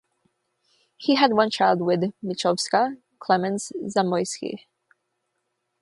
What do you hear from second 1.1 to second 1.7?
had one